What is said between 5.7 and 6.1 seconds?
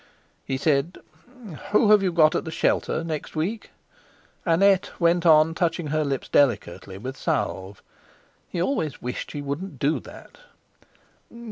her